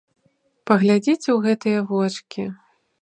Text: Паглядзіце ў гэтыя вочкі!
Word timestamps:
Паглядзіце 0.71 1.23
ў 1.23 1.37
гэтыя 1.49 1.79
вочкі! 1.93 2.47